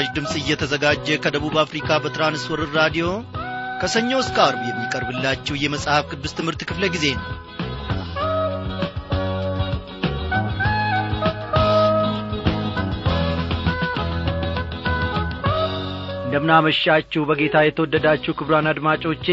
በምስራች 0.00 0.14
ድምፅ 0.16 0.34
እየተዘጋጀ 0.38 1.06
ከደቡብ 1.22 1.54
አፍሪካ 1.62 1.88
በትራንስወርር 2.02 2.70
ራዲዮ 2.78 3.06
ከሰኞ 3.80 4.10
እስከ 4.22 4.36
አርብ 4.44 4.60
የሚቀርብላችሁ 4.66 5.54
የመጽሐፍ 5.60 6.04
ቅዱስ 6.12 6.32
ትምህርት 6.38 6.60
ክፍለ 6.68 6.84
ጊዜ 6.94 7.06
ነው። 7.16 7.26
እንደምናመሻችሁ 16.22 17.24
በጌታ 17.30 17.64
የተወደዳችሁ 17.64 18.34
ክብሯን 18.38 18.70
አድማጮቼ 18.72 19.26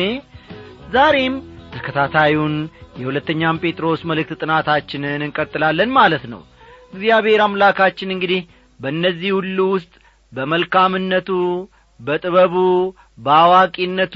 ዛሬም 0.95 1.37
ተከታታዩን 1.75 2.57
የሁለተኛም 3.01 3.61
ጴጥሮስ 3.63 4.03
መልእክት 4.11 4.41
ጥናታችንን 4.41 5.15
እንቀጥላለን 5.21 5.93
ማለት 5.97 6.25
ነው። 6.33 6.43
እግዚአብሔር 6.93 7.43
አምላካችን 7.45 8.13
እንግዲህ 8.15 8.43
በእነዚህ 8.79 9.31
ሁሉ 9.37 9.59
ውስጥ 9.75 9.93
በመልካምነቱ 10.33 11.29
በጥበቡ 11.99 12.55
በአዋቂነቱ 13.19 14.15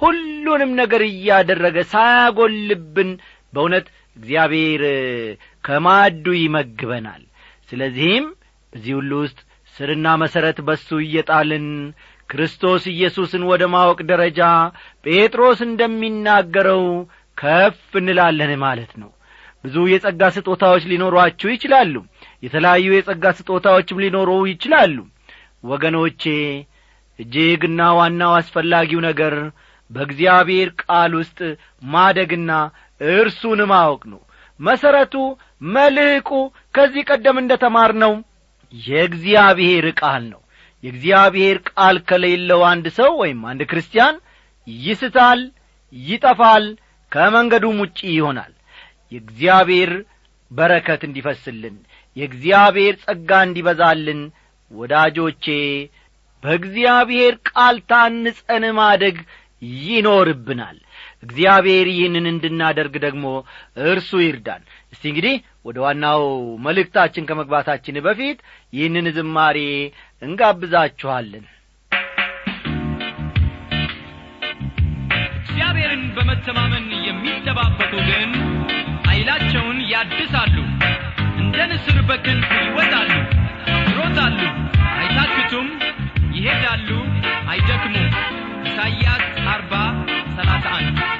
ሁሉንም 0.00 0.70
ነገር 0.80 1.02
እያደረገ 1.08 1.76
ሳያጐልብን 1.92 3.10
በእውነት 3.52 3.86
እግዚአብሔር 4.16 4.82
ከማዱ 5.64 6.26
ይመግበናል። 6.40 7.22
ስለዚህም 7.70 8.26
በዚህ 8.72 8.92
ሁሉ 8.98 9.12
ውስጥ 9.24 9.38
ስርና 9.74 10.06
መሠረት 10.22 10.58
በሱ 10.66 10.88
እየጣልን 11.04 11.66
ክርስቶስ 12.30 12.84
ኢየሱስን 12.92 13.42
ወደ 13.50 13.62
ማወቅ 13.74 13.98
ደረጃ 14.10 14.40
ጴጥሮስ 15.06 15.58
እንደሚናገረው 15.66 16.84
ከፍ 17.38 17.90
እንላለን 18.00 18.52
ማለት 18.64 18.92
ነው። 19.02 19.10
ብዙ 19.64 19.76
የጸጋ 19.90 20.22
ስጦታዎች 20.36 20.84
ሊኖሯችሁ 20.90 21.48
ይችላሉ። 21.52 21.94
የተለያዩ 22.42 22.86
የጸጋ 22.94 23.26
ስጦታዎችም 23.38 24.00
ሊኖሩ 24.04 24.30
ይችላሉ 24.52 24.96
ወገኖቼ 25.66 26.22
እጅግና 27.18 27.80
ዋናው 27.98 28.32
አስፈላጊው 28.38 29.00
ነገር 29.06 29.34
በእግዚአብሔር 29.90 30.68
ቃል 30.82 31.12
ውስጥ 31.18 31.38
ማደግና 31.88 32.50
እርሱን 33.00 33.60
ማወቅ 33.70 34.02
ነው። 34.12 34.20
መሠረቱ 34.60 35.14
መልሕቁ 35.74 36.30
ከዚህ 36.74 37.02
ቀደም 37.10 37.36
እንደ 37.42 37.52
ተማር 37.62 37.92
ነው 38.02 38.12
የእግዚአብሔር 38.72 39.86
ቃል 40.00 40.22
ነው። 40.32 40.40
የእግዚአብሔር 40.84 41.56
ቃል 41.70 41.96
ከሌለው 42.08 42.60
አንድ 42.70 42.86
ሰው 42.98 43.10
ወይም 43.22 43.40
አንድ 43.50 43.62
ክርስቲያን 43.70 44.16
ይስታል 44.66 45.40
ይጠፋል 45.92 46.64
ከመንገዱም 47.12 47.78
ውጪ 47.82 47.98
ይሆናል። 48.14 48.52
የእግዚአብሔር 49.12 49.92
በረከት 50.50 51.02
እንዲፈስልን 51.06 51.76
የእግዚአብሔር 52.16 52.94
ጸጋ 53.04 53.30
እንዲበዛልን 53.46 54.20
ወዳጆቼ 54.70 55.46
በእግዚአብሔር 56.42 57.34
ቃል 57.50 57.76
ታንጸን 57.90 58.64
ማደግ 58.78 59.16
ይኖርብናል። 59.82 60.78
እግዚአብሔር 61.22 61.86
ይህንን 61.92 62.26
እንድናደርግ 62.30 62.94
ደግሞ 63.04 63.26
እርሱ 63.86 64.10
ይርዳን። 64.24 64.62
እስቲ 64.92 65.04
እንግዲህ 65.10 65.36
ወደ 65.64 65.78
ዋናው 65.84 66.22
መልእክታችን 66.66 67.26
ከመግባታችን 67.28 68.02
በፊት 68.06 68.38
ይህንን 68.72 69.06
ዝማሬ 69.16 69.58
እንጋብዛችኋለን። 70.22 71.44
እግዚአብሔርን 75.38 76.04
በመተማመን 76.16 76.86
የሚጠባበቁ 77.06 77.92
ግን 78.08 78.30
ኃይላቸውን 79.08 79.78
ያድሳሉ 79.92 80.56
እንደ 81.40 81.56
ንስር 81.70 81.98
በክንፍ 82.08 82.50
ይወጣሉ 82.60 83.10
ይሮጣሉ 84.06 84.40
አይታክቱም፣ 84.98 85.68
ይሄዳሉ 86.36 86.88
አይደክሙም። 87.50 88.12
ኢሳይያስ 88.68 89.24
40 89.46 89.80
31 90.36 91.15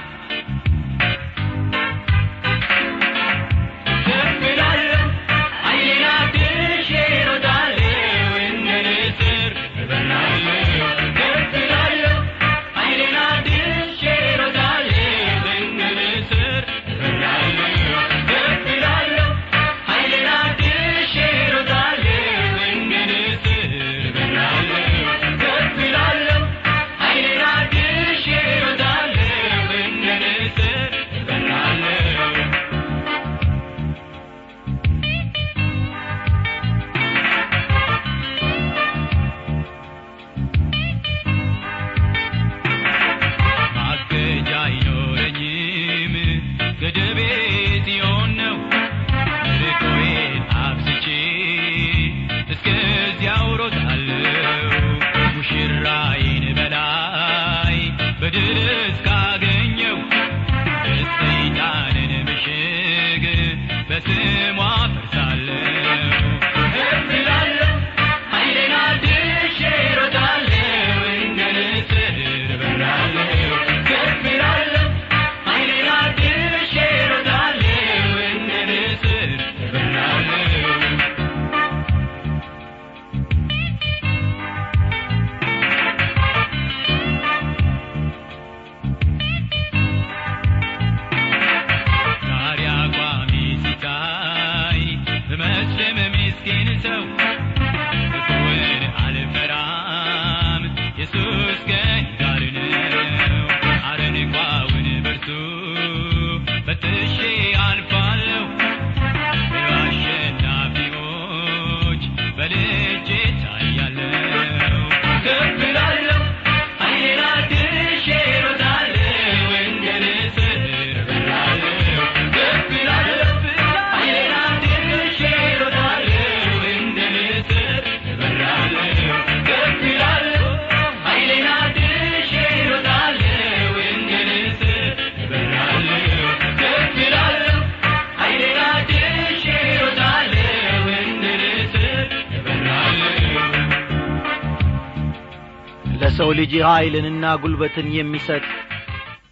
ለሰው 146.18 146.30
ልጅ 146.38 146.52
ኀይልንና 146.66 147.24
ጉልበትን 147.40 147.88
የሚሰጥ 147.94 148.44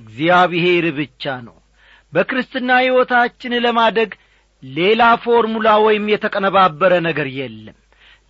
እግዚአብሔር 0.02 0.84
ብቻ 0.98 1.34
ነው። 1.46 1.54
በክርስትና 2.12 2.70
ሕይወታችን 2.82 3.52
ለማደግ 3.64 4.10
ሌላ 4.62 5.02
ፎርሙላ 5.22 5.69
ወይም 5.84 6.04
የተቀነባበረ 6.12 6.92
ነገር 7.06 7.28
የለም። 7.38 7.78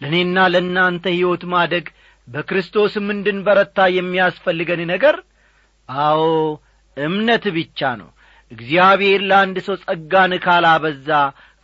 ለእኔና 0.00 0.46
ለእናንተ 0.52 1.04
ሕይወት 1.16 1.44
ማደግ 1.52 1.86
በክርስቶስም 2.28 3.06
እንድንበረታ 3.16 3.88
የሚያስፈልገን 3.96 4.82
ነገር 4.92 5.18
አዎ 5.88 6.22
እምነት 6.96 7.46
ብቻ 7.58 7.92
ነው። 8.00 8.10
እግዚአብሔር 8.52 9.22
ለአንድ 9.30 9.58
ሰው 9.66 9.78
ጸጋን 9.84 10.34
ካላበዛ 10.46 11.10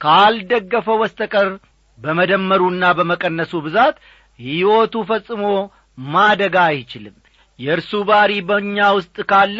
ካልደገፈው 0.00 0.98
በስተቀር 1.02 1.50
በመደመሩና 1.98 2.87
በመቀነሱ 2.98 3.54
ብዛት 3.66 3.96
ሕይወቱ 4.38 4.96
ፈጽሞ 5.08 5.44
ማደግ 6.08 6.55
አይችልም። 6.64 7.17
የእርሱ 7.58 7.93
ባሪ 8.08 8.32
በእኛ 8.49 8.79
ውስጥ 8.99 9.17
ካለ 9.31 9.58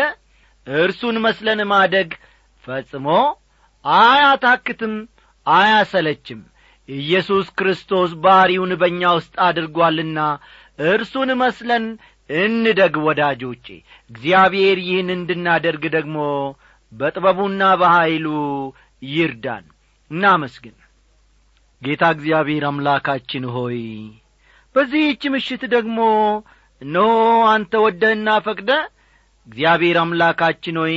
እርሱን 0.67 1.17
መስለን 1.25 1.61
ማደግ 1.71 2.11
ፈጽሞ 2.65 3.07
አያታክትም 3.85 4.95
አያሰለችም። 5.47 6.41
ኢየሱስ 6.89 7.47
ክርስቶስ 7.59 8.11
ባሪውን 8.25 8.73
በእኛ 8.81 9.03
ውስጥ 9.19 9.35
አድርጓልና 9.47 10.19
እርሱን 10.89 11.31
መስለን 11.41 11.85
እንደግ 12.31 12.95
ወዳጆቼ። 13.07 13.67
እግዚአብሔር 14.11 14.79
ይህን 14.87 15.09
እንድናደርግ 15.17 15.85
ደግሞ 15.97 16.17
በጥበቡና 16.93 17.63
በኀይሉ 17.81 18.27
ይርዳን። 19.09 19.65
እናመስግን። 20.11 20.77
ጌታ 21.83 22.05
እግዚአብሔር 22.15 22.65
አምላካችን 22.71 23.45
ሆይ 23.55 23.79
በዚህች 24.75 25.22
ምሽት 25.34 25.62
ደግሞ 25.75 25.99
እነሆ 26.82 27.08
አንተ 27.52 27.72
ወደህና 27.84 28.28
ፈቅደ 28.44 28.70
እግዚአብሔር 29.49 29.96
አምላካችን 30.02 30.76
ሆይ 30.82 30.96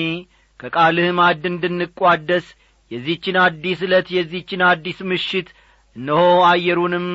ከቃልህ 0.59 1.07
ማዕድ 1.17 1.43
እንድንቋደስ 1.51 2.45
የዚችን 2.91 3.37
አዲስ 3.43 3.79
ዕለት 3.87 4.07
የዚችን 4.15 4.61
አዲስ 4.69 4.99
ምሽት 5.11 5.47
እነሆ 5.95 6.21
አየሩንም 6.49 7.07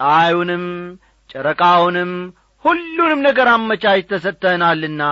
ፀሐዩንም 0.00 0.64
ጨረቃውንም 1.30 2.12
ሁሉንም 2.64 3.20
ነገር 3.26 3.48
አመቻች 3.52 4.02
ተሰጥተህናልና 4.10 5.02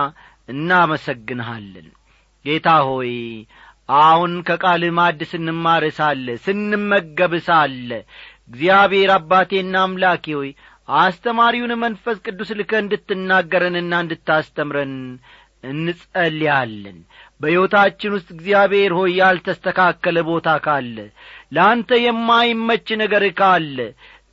እናመሰግንሃለን። 0.49 1.87
ጌታ 2.45 2.69
ሆይ 2.89 3.13
አሁን 3.99 4.33
ከቃልህ 4.47 4.91
ማዕድ 4.97 5.21
ስንማር 5.31 5.83
ሳለ 7.47 7.89
እግዚአብሔር 8.49 9.11
አባቴና 9.15 9.75
አምላኬ 9.85 10.25
ሆይ 10.37 10.49
አስተማሪውን 10.99 11.73
መንፈስ 11.83 12.17
ቅዱስ 12.25 12.49
ልከ 12.59 12.71
እንድትናገረንና 12.83 13.93
እንድታስተምረን 14.03 14.93
እንጸልያለን። 15.69 16.97
በሕይወታችን 17.41 18.13
ውስጥ 18.15 18.29
እግዚአብሔር 18.35 18.91
ሆይ 18.97 19.11
ያልተስተካከለ 19.19 20.17
ቦታ 20.29 20.49
ካለ 20.65 20.97
ለአንተ 21.55 21.99
የማይመች 22.03 22.87
ነገር 23.01 23.23
ካለ 23.39 23.77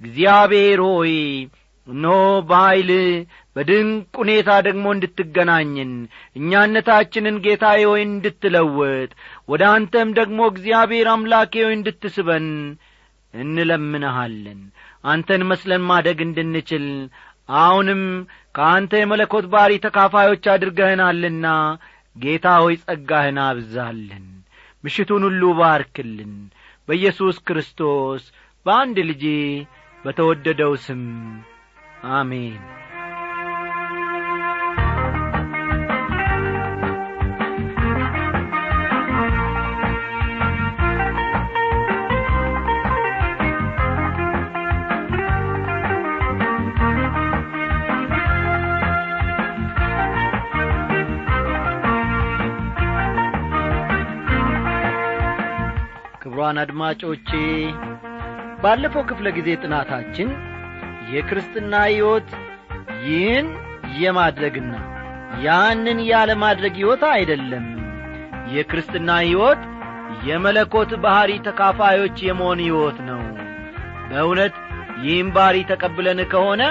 እግዚአብሔር 0.01 0.81
ሆይ 0.89 1.15
እነሆ 1.89 2.15
በኀይል 2.49 2.91
በድንቅ 3.57 4.09
ሁኔታ 4.23 4.51
ደግሞ 4.67 4.87
እንድትገናኝን 4.95 5.93
እኛነታችንን 6.37 7.37
ጌታዬ 7.45 7.83
ሆይ 7.91 8.03
እንድትለውጥ 8.07 9.11
ወደ 9.49 9.62
አንተም 9.75 10.09
ደግሞ 10.19 10.39
እግዚአብሔር 10.53 11.09
አምላኬ 11.12 11.55
ሆይ 11.67 11.75
እንድትስበን 11.79 12.49
እንለምንሃለን። 13.34 14.61
አንተን 15.05 15.43
መስለን 15.50 15.82
ማደግ 15.88 16.19
እንድንችል 16.26 16.87
አሁንም 17.58 18.02
ከአንተ 18.56 18.93
የመለኮት 19.00 19.46
ባሪ 19.52 19.73
ተካፋዮች 19.84 20.44
አድርገህናልና 20.52 21.46
ጌታ 22.17 22.46
ሆይ 22.62 22.76
ጸጋህን 22.84 23.38
አብዛልን 23.44 24.26
ምሽቱን 24.84 25.23
ሁሉ 25.28 25.43
ባርክልን። 25.58 26.34
በኢየሱስ 26.88 27.37
ክርስቶስ 27.46 28.25
በአንድ 28.67 28.99
ልጄ 29.11 29.25
በተወደደው 30.05 30.75
ስም 30.84 31.02
አሜን 32.17 32.61
ክቡራን 56.37 56.59
አድማጮቼ 56.62 57.29
ባለፈው 58.62 59.03
ክፍለ 59.11 59.27
ጊዜ 59.37 59.49
ጥናታችን 59.61 60.29
የክርስትና 61.12 61.73
ሕይወት 61.87 62.29
ይህን 63.05 63.47
የማድረግና 64.00 64.73
ያንን 65.44 65.99
ያለማድረግ 66.11 66.75
ሕይወት 66.81 67.03
አይደለም። 67.12 67.65
የክርስትና 68.55 69.17
ሕይወት 69.25 69.62
የመለኮት 70.29 70.93
ባሕሪ 71.05 71.33
ተካፋዮች 71.49 72.19
የመሆን 72.27 72.62
ሕይወት 72.67 72.99
ነው። 73.09 73.23
በእውነት 74.11 74.56
ይህም 75.05 75.31
ባሪ 75.37 75.59
ተቀብለን 75.73 76.21
ከሆነ 76.33 76.62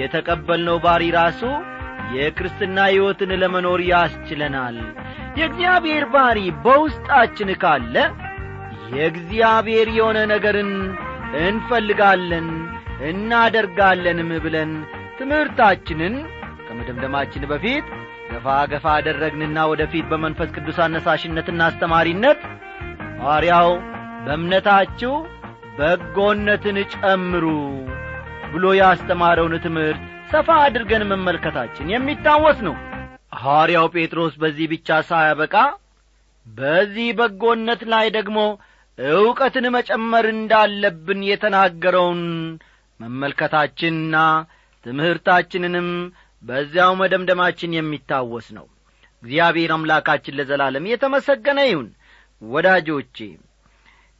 የተቀበልነው 0.00 0.78
ባሪ 0.86 1.04
ራሱ 1.20 1.42
የክርስትና 2.16 2.78
ሕይወትን 2.90 3.32
ለመኖር 3.42 3.82
ያስችለናል። 3.88 4.78
የእግዚአብሔር 5.38 6.06
ባሪ 6.12 6.38
በውስጣችን 6.64 7.52
ካለ 7.62 7.94
የእግዚአብሔር 8.90 9.88
የሆነ 9.96 10.18
ነገርን 10.32 10.72
እንፈልጋለን 11.42 12.48
እናደርጋለንም 13.08 14.30
ብለን 14.44 14.70
ትምህርታችንን 15.18 16.14
ከመደምደማችን 16.66 17.44
በፊት 17.50 17.86
ገፋ 18.30 18.56
ገፋ 18.72 18.86
አደረግንና 18.96 19.58
ወደፊት 19.72 20.06
በመንፈስ 20.10 20.48
ቅዱስ 20.56 20.78
አነሳሽነትና 20.86 21.60
አስተማሪነት 21.68 22.40
ሐዋርያው 23.20 23.70
በእምነታችሁ 24.24 25.12
በጎነትን 25.78 26.76
ጨምሩ 26.94 27.46
ብሎ 28.52 28.66
ያስተማረውን 28.78 29.54
ትምህርት 29.64 30.02
ሰፋ 30.30 30.48
አድርገን 30.64 31.02
መመልከታችን 31.10 31.90
የሚታወስ 31.92 32.58
ነው። 32.66 32.74
ሐዋርያው 33.38 33.86
ጴጥሮስ 33.94 34.34
በዚህ 34.42 34.66
ብቻ 34.72 34.98
ሳያበቃ 35.08 35.54
በዚህ 36.46 37.08
በጎነት 37.18 37.80
ላይ 37.92 38.06
ደግሞ 38.16 38.38
ዕውቀትን 38.98 39.66
መጨመር 39.74 40.26
እንዳለብን 40.32 41.20
የተናገረውን 41.28 42.22
መመልከታችንና 43.00 44.16
ትምህርታችንንም 44.86 45.88
በዚያው 46.42 46.92
መደምደማችን 47.00 47.76
የሚታወስ 47.76 48.46
ነው። 48.58 48.66
እግዚአብሔር 49.22 49.70
አምላካችን 49.76 50.36
ለዘላለም 50.38 50.84
የተመሰገነ 50.90 51.60
ይሁን። 51.68 51.88
ወዳጆቼ 52.42 53.16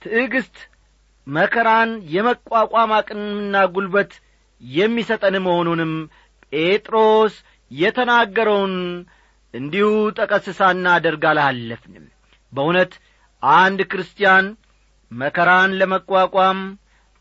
ትዕግስት 0.02 0.56
መከራን 1.26 1.90
የመቋቋም 2.14 2.92
አቅምና 2.98 3.56
ጉልበት 3.74 4.12
የሚሰጠን 4.60 5.36
መሆኑንም 5.46 5.92
ጴጥሮስ 6.52 7.34
የተናገረውን 7.70 8.74
እንዲሁ 9.54 9.88
ጠቀስ 10.18 10.46
ሳናደርግ 10.58 11.24
አላለፍንም 11.30 12.04
በእውነት 12.52 12.92
አንድ 13.42 13.80
ክርስቲያን 13.90 14.46
መከራን 15.12 15.72
ለመቋቋም 15.80 16.60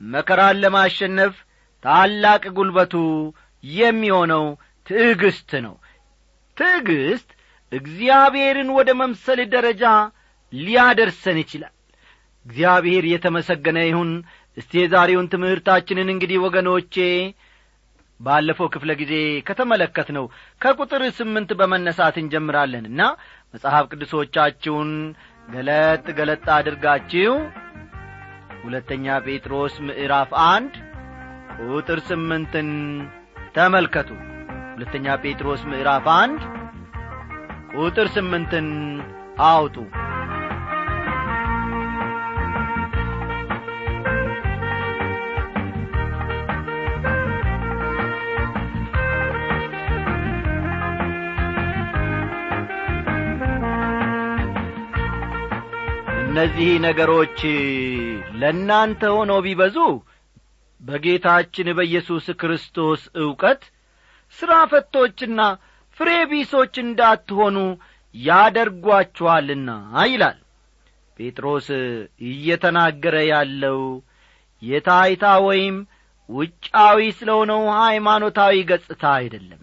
መከራን 0.02 0.58
ለማሸነፍ 0.64 1.36
ታላቅ 1.84 2.44
ጉልበቱ 2.58 2.94
የሚሆነው 3.64 4.46
ትዕግስት 4.88 5.52
ነው። 5.66 5.76
ትዕግስት 6.58 7.30
እግዚአብሔርን 7.72 8.70
ወደ 8.78 8.90
መምሰል 9.00 9.40
ደረጃ 9.54 9.84
ሊያደርሰን 10.54 11.38
ይችላል። 11.44 11.74
እግዚአብሔር 12.46 13.04
የተመሰገነ 13.12 13.78
ይሁን። 13.88 14.12
እስቲ 14.58 14.74
የዛሬውን 14.82 15.30
ትምህርታችንን 15.32 16.10
እንግዲህ 16.14 16.38
ወገኖቼ 16.46 16.96
ባለፈው 18.20 18.68
ክፍለ 18.74 18.92
ጊዜ 19.00 19.14
ከተመለከት 19.48 20.10
ነው 20.18 20.26
ከቁጥር 20.62 21.02
ስምንት 21.18 21.50
በመነሳት 21.60 22.16
እንጀምራለንና 22.22 23.02
መጽሐፍ 23.54 23.86
ቅዱሶቻችሁን 23.92 24.92
ገለጥ 25.50 26.06
ገለጥ 26.20 26.46
አድርጋችሁ 26.56 27.34
ሁለተኛ 28.66 29.06
ጴጥሮስ 29.26 29.76
ምዕራፍ 29.88 30.32
አንድ 30.46 30.74
ቁጥር 31.68 32.00
ስምንትን 32.08 32.70
ተመልከቱ። 33.56 34.10
ሁለተኛ 34.74 35.16
ጴጥሮስ 35.24 35.62
ምዕራፍ 35.72 36.08
አንድ 36.16 36.42
ቁጥር 37.78 38.08
ስምንትን 38.16 38.68
አውጡ። 39.50 39.76
እነዚህ 56.28 56.72
ነገሮች 56.86 57.40
ለእናንተ 58.36 59.02
ሆነው 59.16 59.40
ቢበዙ 59.46 59.78
በጌታችን 60.82 61.68
በኢየሱስ 61.78 62.26
ክርስቶስ 62.42 63.02
ዕውቀት 63.22 63.62
ሥራ 64.38 64.54
ፈቶችና 64.72 65.42
ፍሬ 65.98 66.10
ቢሶች 66.32 66.74
እንዳትሆኑ 66.84 67.58
ያደርጓችኋልና 68.16 69.70
ይላል። 70.10 70.38
ጴጥሮስ 71.20 71.68
እየተናገረ 72.30 73.16
ያለው 73.30 73.80
የታይታ 74.62 75.26
ወይም 75.48 75.76
ውጫዊ 76.30 77.00
ስለሆነው 77.18 77.62
ሃይማኖታዊ 77.80 78.56
ገጽታ 78.70 79.04
አይደለም። 79.20 79.62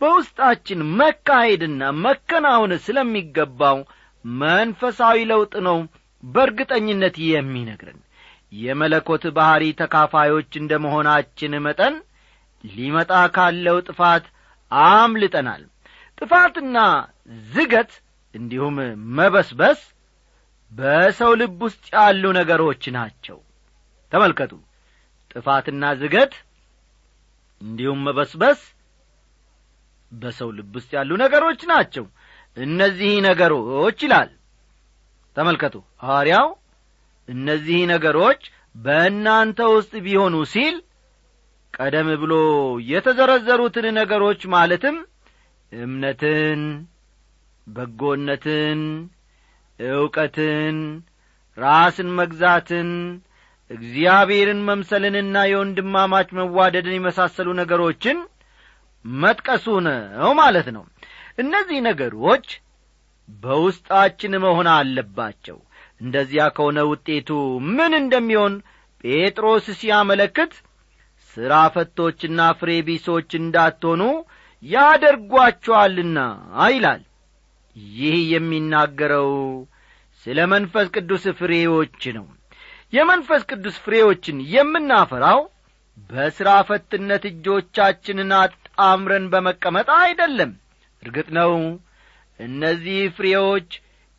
በውስጣችን 0.00 0.80
መካሄድና 0.98 1.90
መከናወን 2.04 2.72
ስለሚገባው 2.84 3.78
መንፈሳዊ 4.24 5.18
ለውጥ 5.30 5.54
ነው 5.68 5.78
በእርግጠኝነት 6.22 7.16
የሚነግረን 7.26 8.00
የመለኮት 8.56 9.24
ባሕሪ 9.36 9.64
ተካፋዮች 9.80 10.50
እንደ 10.60 10.72
መሆናችን 10.84 11.52
መጠን 11.66 11.94
ሊመጣ 12.64 13.12
ካለው 13.36 13.76
ጥፋት 13.88 14.24
አምልጠናል። 14.72 15.62
ጥፋትና 16.18 16.78
ዝገት 17.50 17.92
እንዲሁም 18.34 18.76
መበስበስ 19.18 19.80
በሰው 20.72 21.32
ልብ 21.40 21.60
ውስጥ 21.66 21.86
ያሉ 21.96 22.24
ነገሮች 22.38 22.82
ናቸው። 22.96 23.38
ተመልከቱ። 24.12 24.52
ጥፋትና 25.30 25.84
ዝገት 26.00 26.34
እንዲሁም 27.60 27.98
መበስበስ 28.06 28.60
በሰው 30.12 30.48
ልብ 30.56 30.72
ውስጥ 30.78 30.90
ያሉ 30.98 31.10
ነገሮች 31.22 31.60
ናቸው። 31.72 32.04
እነዚህ 32.56 33.12
ነገሮች 33.26 33.98
ይላል 34.06 34.30
ተመልከቱ። 35.36 35.74
ሐዋርያው 36.04 36.48
እነዚህ 37.28 37.80
ነገሮች 37.92 38.40
በእናንተ 38.76 39.60
ውስጥ 39.74 39.92
ቢሆኑ 40.04 40.36
ሲል 40.52 40.76
ቀደም 41.74 42.08
ብሎ 42.22 42.34
የተዘረዘሩትን 42.90 43.86
ነገሮች 43.98 44.40
ማለትም 44.54 44.96
እምነትን 45.72 46.62
በጎነትን 47.66 48.80
ዕውቀትን 49.80 50.78
ራስን 51.58 52.08
መግዛትን 52.18 52.88
እግዚአብሔርን 53.70 54.60
መምሰልንና 54.68 55.36
የወንድማማች 55.50 56.28
መዋደድን 56.38 56.96
የመሳሰሉ 56.96 57.48
ነገሮችን 57.60 58.18
መጥቀሱ 59.04 59.66
ነው 59.86 60.32
ማለት 60.40 60.68
ነው። 60.76 60.84
እነዚህ 61.38 61.78
ነገሮች 61.88 62.46
በውስጣችን 63.42 64.32
መሆን 64.44 64.68
አለባቸው። 64.74 65.58
እንደዚያ 66.00 66.42
ከሆነ 66.56 66.80
ውጤቱ 66.90 67.28
ምን 67.70 67.92
እንደሚሆን 68.00 68.54
ጴጥሮስ 69.04 69.66
ሲያመለክት 69.80 70.52
ሥራ 71.36 71.54
ፈቶችና 71.74 72.40
ፍሬ 72.60 72.70
ቢሶች 72.86 73.30
እንዳትሆኑ 73.40 74.02
ያደርጓቸዋልና 74.62 76.18
ይላል። 76.70 77.02
ይህ 77.96 78.16
የሚናገረው 78.32 79.30
ስለ 80.24 80.38
መንፈስ 80.52 80.86
ቅዱስ 80.96 81.24
ፍሬዎች 81.38 82.02
ነው። 82.16 82.26
የመንፈስ 82.92 83.42
ቅዱስ 83.50 83.76
ፍሬዎችን 83.84 84.38
የምናፈራው 84.54 85.40
በሥራ 86.10 86.50
ፈትነት 86.68 87.24
እጆቻችንን 87.30 88.30
አጣምረን 88.40 89.26
በመቀመጥ 89.32 89.88
አይደለም። 90.00 90.52
እርግጥ 91.02 91.28
ነው 91.38 91.52
እነዚህ 92.40 93.00
ፍሬዎች 93.16 93.70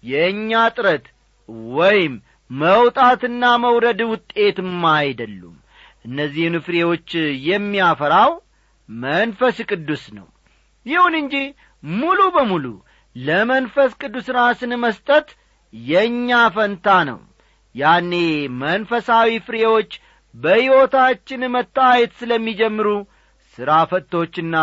የእኛ 0.03 0.61
ጥረት 0.75 1.05
ወይም 1.75 2.13
መውጣትና 2.49 3.43
መውረድ 3.63 3.99
ውጤትም 4.11 4.71
አይደሉም። 4.93 5.57
እነዚህን 6.05 6.55
ፍሬዎች 6.65 7.09
የሚያፈራው 7.49 8.31
መንፈስ 8.89 9.57
ቅዱስ 9.69 10.03
ነው። 10.17 10.27
ይሁን 10.85 11.13
እንጂ 11.21 11.35
ሙሉ 11.83 12.19
በሙሉ 12.35 12.65
ለመንፈስ 13.15 13.91
ቅዱስ 14.01 14.27
ራስን 14.37 14.73
መስጠት 14.83 15.27
የእኛ 15.73 16.39
ፈንታ 16.55 16.87
ነው። 17.09 17.19
ያኔ 17.75 18.13
መንፈሳዊ 18.61 19.29
ፍሬዎች 19.47 19.91
በሕይወታችን 20.35 21.41
መታየት 21.55 22.11
ስለሚጀምሩ 22.19 22.87
ሥራ 23.57 23.71
ፈቶችና 23.91 24.57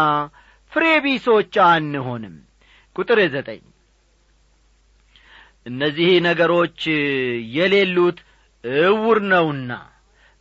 ፍሬ 0.72 0.84
ቢሶች 1.04 1.54
አንሆንም 1.66 2.36
ቁጥር 2.98 3.18
ዘጠኝ። 3.34 3.62
እነዚህ 5.66 6.10
ነገሮች 6.26 6.80
የሌሉት 7.56 8.18
እውር 8.84 9.18
ነውና 9.32 9.72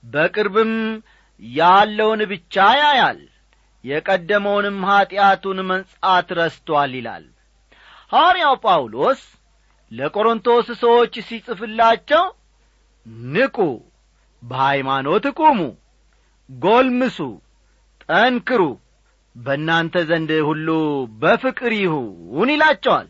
በቅርብም 0.04 0.74
ያለውን 1.42 2.22
ብቻ 2.32 2.56
ያያል 2.80 3.20
የቀደመውንም 3.84 4.78
ኀጢአቱን 4.90 5.60
መንጻት 5.70 6.30
ረስቶአል 6.40 6.92
ይላል። 6.98 7.26
ሐዋርያው 8.12 8.56
ጳውሎስ 8.64 9.22
ለቆሮንቶስ 9.92 10.68
ሰዎች 10.82 11.14
ሲጽፍላቸው 11.28 12.24
ንቁ 13.34 13.58
በሃይማኖት 14.44 15.26
ቁሙ 15.40 15.60
ጐልምሱ 16.50 17.18
ጠንክሩ 18.06 18.64
በእናንተ 19.38 19.96
ዘንድ 20.10 20.32
ሁሉ 20.48 20.68
በፍቅር 21.22 21.72
ይሁን 21.78 22.50
ይላቸዋል። 22.54 23.08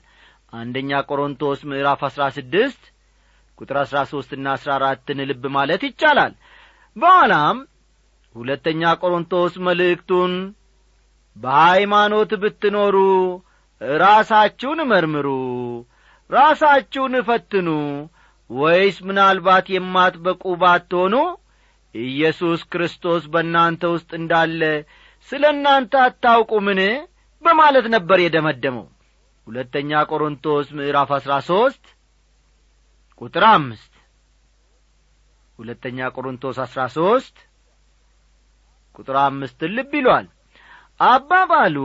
አንደኛ 0.54 1.00
ቆሮንቶስ 1.10 1.60
ምዕራፍ 1.70 2.02
አሥራ 2.08 2.24
ስድስት 2.38 2.82
ቁጥር 3.58 3.78
አሥራ 3.82 3.98
ሦስትና 4.12 4.46
አሥራ 4.56 4.72
አራትን 4.78 5.20
ልብ 5.30 5.44
ማለት 5.56 5.82
ይቻላል። 5.88 6.34
በኋላም 6.96 7.58
ሁለተኛ 8.36 8.92
ቆሮንቶስ 9.02 9.54
መልእክቱን 9.68 10.34
በሃይማኖት 11.36 12.32
ብትኖሩ 12.42 12.96
ራሳችሁን 14.00 14.80
መርምሩ 14.92 15.28
ራሳችሁን 16.30 17.14
እፈትኑ 17.20 17.68
ወይስ 18.50 18.98
ምናልባት 19.08 19.68
የማትበቁ 19.74 20.44
ባትሆኑ 20.62 21.16
ኢየሱስ 21.96 22.62
ክርስቶስ 22.72 23.24
በእናንተ 23.34 23.84
ውስጥ 23.94 24.10
እንዳለ 24.20 24.62
ስለ 25.30 25.44
እናንተ 25.54 25.94
አታውቁምን? 26.04 26.80
በማለት 27.44 27.86
ነበር 27.96 28.18
የደመደመው። 28.22 28.86
ሁለተኛ 29.48 29.92
ቆሮንቶስ 30.10 30.68
ምዕራፍ 30.78 31.10
አሥራ 31.18 31.34
ሦስት 31.50 31.84
ቁጥር 33.22 33.44
አምስት 33.52 33.94
ሁለተኛ 35.60 36.08
ቆሮንቶስ 36.16 36.58
አሥራ 36.66 36.82
ሦስት 36.96 37.38
ቁጥር 38.96 39.16
አምስትን 39.24 39.72
ልብ 39.78 39.94
ይሏል። 40.00 40.28
አባባሉ 41.06 41.78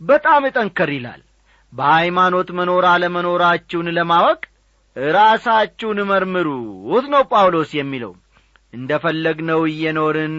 በጣም 0.00 0.42
ጠንከር 0.56 0.90
ይላል። 0.96 1.22
በሃይማኖት 1.72 2.48
መኖር 2.58 2.84
አለመኖራችሁን 2.90 3.88
ለማወቅ 3.96 4.40
ራሳችሁን 5.12 5.98
መርምሩት 6.10 7.06
ነው 7.14 7.22
ጳውሎስ 7.30 7.70
የሚለው። 7.78 8.12
እንደ 8.72 8.90
ፈለግነው 9.02 9.60
እየኖርን 9.70 10.36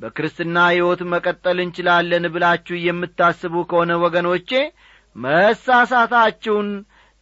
በክርስትና 0.00 0.56
ሕይወት 0.70 1.00
መቀጠል 1.12 1.58
እንችላለን 1.64 2.24
ብላችሁ 2.34 2.76
የምታስቡ 2.84 3.54
ከሆነ 3.70 3.92
ወገኖቼ 4.04 4.50
መሳሳታችሁን 5.16 6.68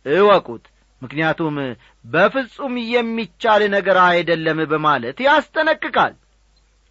እወቁት። 0.07 0.65
ምክንያቱም 1.03 1.57
በፍጹም 2.05 2.75
የሚቻል 2.93 3.63
ነገር 3.75 3.99
አይደለም 4.07 4.59
በማለት 4.73 5.17
ያስጠነቅቃል። 5.27 6.15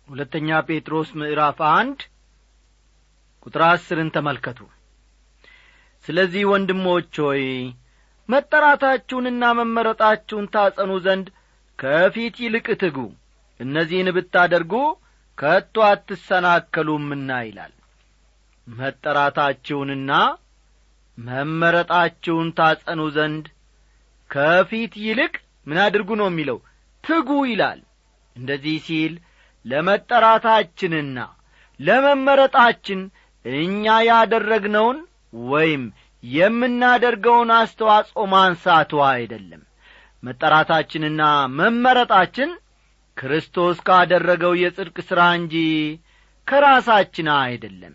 ሁለተኛ 0.09 0.59
ጴጥሮስ 0.67 1.09
ምዕራፍ 1.19 1.59
አንድ 1.71 2.00
ቁጥር 3.45 3.61
አስርን 3.67 4.09
ተመልከቱ። 4.15 4.59
ስለዚህ 6.05 6.43
ወንድሞች 6.51 7.13
ሆይ 7.23 7.43
መጠራታችሁንና 8.29 9.43
መመረጣችሁን 9.59 10.45
ታጸኑ 10.53 10.91
ዘንድ 11.05 11.27
ከፊት 11.79 12.35
ይልቅ 12.43 12.67
ትጉ። 12.81 12.97
እነዚህን 13.59 14.09
ብታደርጉ 14.15 14.73
ከቶ 15.38 15.75
አትሰናከሉምና 15.88 17.29
ይላል። 17.45 17.73
መጠራታችሁንና 18.67 20.11
መመረጣችሁን 21.17 22.50
ታጸኑ 22.57 23.01
ዘንድ 23.15 23.45
ከፊት 24.29 24.93
ይልቅ 25.05 25.33
ምን 25.67 25.77
አድርጉ 25.83 26.09
ነው 26.19 26.27
የሚለው? 26.29 26.57
ትጉ 27.03 27.29
ይላል። 27.50 27.79
እንደዚህ 28.35 28.77
ሲል 28.85 29.13
ለመጠራታችንና 29.65 31.17
ለመመረጣችን 31.79 33.01
እኛ 33.45 33.83
ያደረግነውን 34.07 34.97
ወይም 35.51 35.83
የምናደርገውን 36.23 37.51
አስተዋጽኦ 37.57 38.23
ማንሳቱ 38.33 38.91
አይደለም። 39.09 39.61
መጠራታችንና 40.23 41.21
መመረጣችን 41.59 42.50
ክርስቶስ 43.21 43.77
ካደረገው 43.87 44.53
የጽድቅ 44.59 44.97
ሥራ 45.09 45.21
እንጂ 45.39 45.55
ከራሳችን 46.47 47.27
አይደለም። 47.39 47.93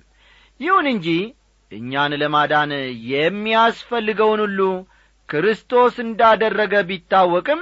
ይሁን 0.61 0.87
እንጂ 0.92 1.09
እኛን 1.73 2.12
ለማዳን 2.21 2.73
የሚያስፈልገውን 3.12 4.40
ሁሉ 4.45 4.61
ክርስቶስ 5.28 5.95
እንዳደረገ 6.04 6.75
ቢታወቅም 6.90 7.61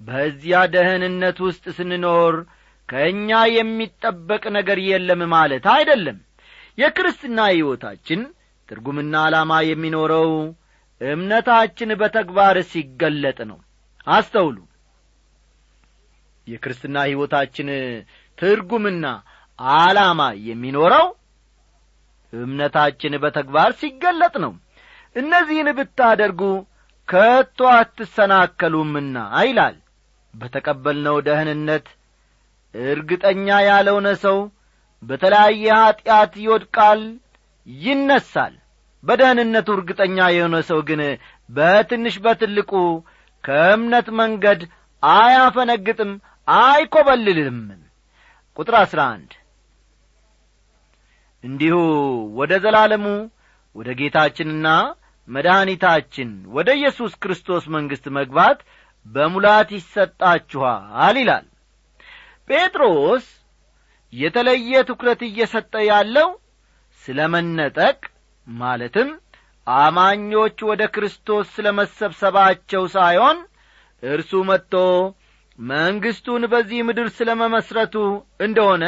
በዚያ 0.00 0.58
ደህንነት 0.74 1.38
ውስጥ 1.46 1.64
ስንኖር 1.76 2.34
ከእኛ 2.88 3.30
የሚጠበቅ 3.54 4.42
ነገር 4.56 4.78
የለም 4.88 5.22
ማለት 5.32 5.64
አይደለም። 5.74 6.18
የክርስትና 6.78 7.38
ሕይወታችን 7.52 8.20
ትርጉምና 8.68 9.14
ዓላማ 9.26 9.52
የሚኖረው 9.68 10.30
እምነታችን 11.00 11.90
በተግባር 12.00 12.56
ሲገለጥ 12.70 13.38
ነው። 13.50 13.58
አስተውሉ 14.06 14.56
የክርስትና 16.48 16.96
ሕይወታችን 17.08 17.68
ትርጉምና 18.38 19.06
ዓላማ 19.76 20.20
የሚኖረው 20.48 21.06
እምነታችን 22.32 23.14
በተግባር 23.22 23.70
ሲገለጥ 23.80 24.34
ነው። 24.44 24.52
እነዚህን 25.16 25.68
ብታደርጉ 25.78 26.40
ከቶ 27.08 27.58
አትሰናከሉምና 27.74 29.16
ይላል። 29.42 29.76
በተቀበልነው 30.34 31.16
ደህንነት 31.26 31.86
እርግጠኛ 32.74 33.48
ያልሆነ 33.68 34.08
ሰው 34.24 34.38
በተለያየ 35.02 35.66
ኀጢአት 35.80 36.32
ይወድቃል 36.42 37.00
ይነሳል። 37.66 38.54
በደህንነቱ 39.04 39.68
እርግጠኛ 39.76 40.18
የሆነ 40.34 40.56
ሰው 40.70 40.80
ግን 40.88 41.00
በትንሽ 41.48 42.14
በትልቁ 42.24 42.72
ከእምነት 43.44 44.08
መንገድ 44.20 44.60
አያፈነግጥም 45.02 46.12
አይኰበልልም 46.48 47.58
ቁጥር 48.56 48.74
አሥራ 48.78 49.00
አንድ 49.14 49.32
እንዲሁ 51.44 51.74
ወደ 52.38 52.52
ዘላለሙ 52.64 53.04
ወደ 53.76 53.88
ጌታችንና 53.98 54.68
መድኃኒታችን 55.28 56.30
ወደ 56.56 56.68
ኢየሱስ 56.78 57.12
ክርስቶስ 57.22 57.64
መንግሥት 57.74 58.06
መግባት 58.18 58.58
በሙላት 59.06 59.68
ይሰጣችኋል 59.76 61.16
ይላል። 61.20 61.46
ጴጥሮስ 62.50 63.26
የተለየ 64.12 64.72
ትኩረት 64.88 65.20
እየሰጠ 65.26 65.74
ያለው 65.90 66.28
ስለ 67.04 67.18
መነጠቅ 67.34 67.98
ማለትም 68.46 69.08
አማኞች 69.66 70.58
ወደ 70.70 70.82
ክርስቶስ 70.94 71.46
ስለ 71.56 71.68
መሰብሰባቸው 71.78 72.84
ሳይሆን 72.94 73.38
እርሱ 74.02 74.32
መጥቶ 74.50 74.74
መንግሥቱን 75.58 76.42
በዚህ 76.52 76.80
ምድር 76.88 77.08
ስለ 77.16 77.30
መመስረቱ 77.40 77.94
እንደሆነ 78.40 78.84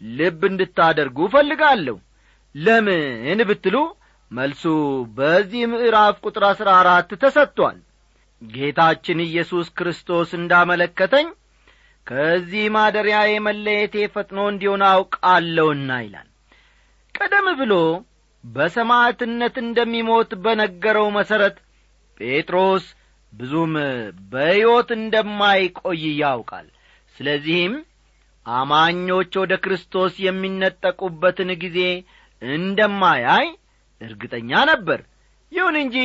ልብ 0.00 0.40
እንድታደርጉ 0.50 1.18
እፈልጋለሁ። 1.28 1.96
ለምን 2.54 3.40
ብትሉ 3.48 3.76
መልሱ 4.30 4.62
በዚህ 5.18 5.62
ምዕራፍ 5.72 6.16
ቁጥር 6.24 6.44
አሥራ 6.48 6.68
አራት 6.80 7.10
ተሰጥቷል። 7.22 7.78
ጌታችን 8.42 9.20
ኢየሱስ 9.26 9.68
ክርስቶስ 9.78 10.30
እንዳመለከተኝ 10.38 11.28
ከዚህ 12.06 12.64
ማደሪያዬ 12.74 13.32
መለየቴ 13.46 13.96
ፈጥኖ 14.14 14.38
እንዲሆን 14.52 14.82
አውቃለሁና 14.90 15.90
ይላል። 16.04 16.28
ቀደም 17.14 17.46
ብሎ 17.60 17.74
በሰማዕትነት 18.44 19.56
እንደሚሞት 19.64 20.30
በነገረው 20.44 21.08
መሠረት 21.16 21.56
ጴጥሮስ 22.20 22.84
ብዙም 23.32 23.74
በሕይወት 24.32 24.90
እንደማይቆይ 24.96 26.02
ያውቃል። 26.20 26.66
ስለዚህም 27.16 27.74
አማኞች 28.46 29.32
ወደ 29.42 29.54
ክርስቶስ 29.64 30.14
የሚነጠቁበትን 30.26 31.50
ጊዜ 31.62 31.78
እንደማያይ 32.42 33.46
እርግጠኛ 34.00 34.50
ነበር። 34.70 35.00
ይሁን 35.52 35.76
እንጂ 35.82 35.96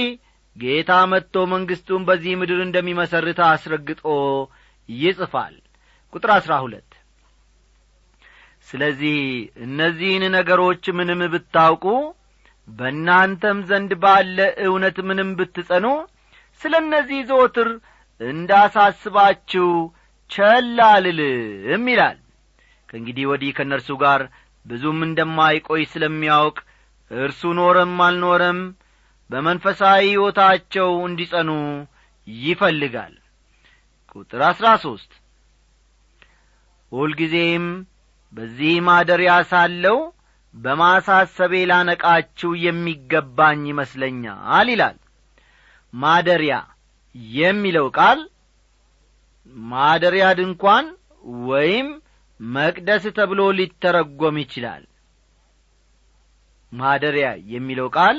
ጌታ 0.56 0.92
መጥቶ 1.12 1.36
መንግሥቱን 1.51 2.01
በዚህ 2.08 2.34
ምድር 2.42 2.60
እንደሚመሰርት 2.65 3.39
አስረግጦ 3.48 4.03
ይጽፋል። 4.89 5.56
ቁጥር 6.13 6.32
አሥራ 6.36 6.53
ሁለት 6.65 6.89
ስለዚህ 8.68 9.18
እነዚህን 9.65 10.24
ነገሮች 10.36 10.84
ምንም 10.98 11.22
ብታውቁ 11.34 11.86
በእናንተም 12.68 13.57
ዘንድ 13.70 13.92
ባለ 14.03 14.38
እውነት 14.66 14.98
ምንም 15.07 15.29
ብትጸኑ 15.40 15.86
ስለ 16.61 16.74
እነዚህ 16.83 17.20
ዘወትር 17.29 17.70
እንዳሳስባችሁ 18.22 19.68
ቸል 20.29 20.77
አልልም 20.87 21.85
ይላል። 21.92 22.20
ከእንግዲህ 22.89 23.25
ወዲህ 23.31 23.51
ከእነርሱ 23.57 23.89
ጋር 24.03 24.22
ብዙም 24.66 25.00
እንደማይቆይ 25.07 25.83
ስለሚያውቅ 25.92 26.57
እርሱ 27.11 27.42
ኖረም 27.57 27.98
አልኖረም 28.05 28.59
በመንፈሳዊ 29.29 30.01
ሕይወታቸው 30.07 30.89
እንዲጸኑ 31.07 31.50
ይፈልጋል። 32.27 33.13
ቁጥር 34.13 34.42
አሥራ 34.50 34.68
ሦስት 34.83 35.11
ሁልጊዜም 36.92 37.66
በዚህ 38.33 38.75
ማደሪያ 38.87 39.33
ሳለው 39.51 39.98
በማሳሰቤ 40.53 41.53
ላነቃችሁ 41.70 42.51
የሚገባኝ 42.63 43.61
ይመስለኛል 43.72 44.68
ይላል 44.74 44.98
ማደሪያ 45.94 46.56
የሚለው 47.38 47.88
ቃል 47.98 48.20
ማደሪያ 49.72 50.25
ድንኳን 50.40 50.86
ወይም 51.48 51.88
መቅደስ 52.40 53.03
ተብሎ 53.18 53.42
ሊተረጐም 53.58 54.38
ይችላል። 54.44 54.84
ማደሪያ 56.72 57.27
የሚለው 57.53 57.88
ቃል 57.98 58.18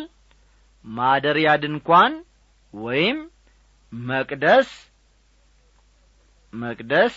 ማደሪያ 0.84 1.50
ድንኳን 1.62 2.12
ወይም 2.74 3.18
መቅደስ 3.92 4.70
መቅደስ 6.52 7.14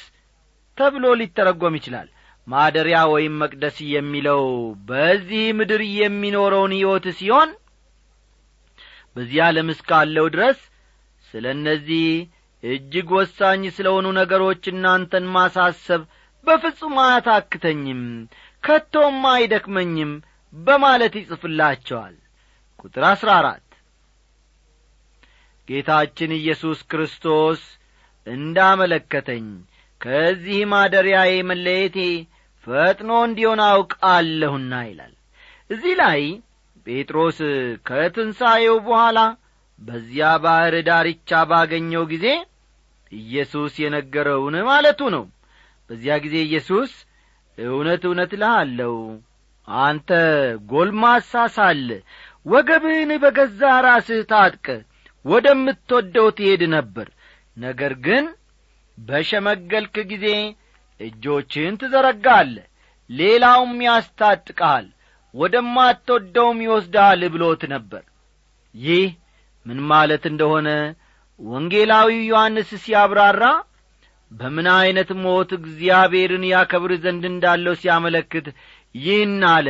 ተብሎ 0.78 1.06
ሊተረጐም 1.20 1.76
ይችላል። 1.80 2.08
ማደሪያ 2.48 2.98
ወይም 3.13 3.34
መቅደስ 3.41 3.78
የሚለው 3.93 4.43
በዚህ 4.89 5.46
ምድር 5.60 5.82
የሚኖረውን 5.98 6.74
ሕይወት 6.78 7.06
ሲሆን 7.17 7.50
በዚህ 9.17 9.39
ዓለም 9.45 9.69
እስካለው 9.73 10.25
ድረስ 10.34 10.60
ስለ 11.34 11.45
እነዚህ 11.56 12.08
እጅግ 12.63 13.10
ወሳኝ 13.17 13.63
ስለ 13.75 13.88
ሆኑ 13.95 14.08
ነገሮች 14.17 14.63
እናንተን 14.71 15.25
ማሳሰብ 15.36 16.01
በፍጹም 16.47 16.95
አያታክተኝም 17.03 18.03
ከቶም 18.63 19.17
አይደክመኝም 19.32 20.12
በማለት 20.53 21.13
ይጽፍላቸዋል። 21.19 22.15
ቁጥር 22.80 23.03
አሥራ 23.10 23.30
አራት 23.39 23.63
ጌታችን 25.67 26.32
ኢየሱስ 26.38 26.80
ክርስቶስ 26.91 27.62
እንዳመለከተኝ 28.27 29.47
ከዚህ 30.01 30.60
ማደሪያዬ 30.71 31.34
መለየቴ 31.49 31.97
ፈጥኖ 32.67 33.12
እንዲሆን 33.27 33.62
አውቃለሁና 33.67 34.73
ይላል። 34.88 35.13
እዚህ 35.69 35.93
ላይ 36.01 36.21
ጴጥሮስ 36.88 37.39
ከትንሣኤው 37.88 38.78
በኋላ 38.86 39.19
በዚያ 39.80 40.28
ባሕር 40.43 40.76
ዳርቻ 40.88 41.39
ባገኘው 41.50 42.04
ጊዜ 42.12 42.28
ኢየሱስ 43.12 43.73
የነገረውን 43.84 44.56
ማለቱ 44.69 45.02
ነው። 45.15 45.26
በዚያ 45.89 46.15
ጊዜ 46.23 46.36
ኢየሱስ 46.47 46.91
እውነት 47.58 48.02
እውነት 48.08 48.32
እልሃለሁ 48.38 48.93
አንተ 49.67 50.10
ጐልማሳ 50.71 51.43
ሳለ 51.56 51.89
ወገብህን 52.45 53.12
በገዛ 53.23 53.62
ራስህ 53.86 54.21
ታጥቀ 54.32 54.65
ወደምትወደው 55.26 56.28
ትሄድ 56.38 56.62
ነበር። 56.76 57.08
ነገር 57.58 57.93
ግን 58.06 58.26
በሸመገልክ 58.97 59.95
ጊዜ 60.12 60.28
እጆችህን 61.00 61.76
ትዘረጋለ 61.82 62.56
ሌላውም 63.10 63.73
ያስታጥቃል 63.88 64.86
ወደማትወደውም 65.38 66.60
ይወስዳል 66.65 67.21
ብሎት 67.34 67.63
ነበር። 67.73 68.04
ይህ 68.76 69.08
ምን 69.65 69.80
ማለት 69.91 70.23
እንደሆነ 70.32 70.67
ወንጌላዊው 71.39 72.21
ዮሐንስ 72.30 72.69
ሲያብራራ 72.84 73.43
በምን 74.32 74.67
ዐይነት 74.73 75.10
ሞት 75.23 75.50
እግዚአብሔርን 75.58 76.43
ያከብር 76.52 76.91
ዘንድ 77.04 77.23
እንዳለው 77.30 77.73
ሲያመለክት 77.82 78.47
ይህን 78.95 79.36
አለ 79.52 79.67